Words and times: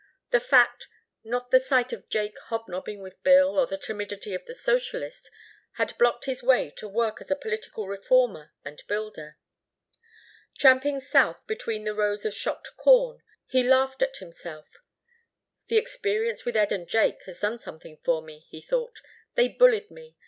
The 0.31 0.39
fact, 0.39 0.87
not 1.23 1.51
the 1.51 1.59
sight 1.59 1.93
of 1.93 2.09
Jake 2.09 2.35
hobnobbing 2.45 3.03
with 3.03 3.21
Bill 3.21 3.59
or 3.59 3.67
the 3.67 3.77
timidity 3.77 4.33
of 4.33 4.43
the 4.45 4.55
socialist, 4.55 5.29
had 5.73 5.95
blocked 5.99 6.25
his 6.25 6.41
way 6.41 6.71
to 6.77 6.87
work 6.87 7.21
as 7.21 7.29
a 7.29 7.35
political 7.35 7.87
reformer 7.87 8.51
and 8.65 8.81
builder. 8.87 9.37
Tramping 10.57 10.99
south 11.01 11.45
between 11.45 11.83
the 11.83 11.93
rows 11.93 12.25
of 12.25 12.33
shocked 12.33 12.75
corn 12.77 13.21
he 13.45 13.61
laughed 13.61 14.01
at 14.01 14.17
himself. 14.17 14.65
"The 15.67 15.77
experience 15.77 16.45
with 16.45 16.57
Ed 16.57 16.71
and 16.71 16.87
Jake 16.87 17.21
has 17.27 17.41
done 17.41 17.59
something 17.59 17.97
for 18.03 18.23
me," 18.23 18.39
he 18.49 18.59
thought. 18.59 19.01
"They 19.35 19.49
bullied 19.49 19.91
me. 19.91 20.17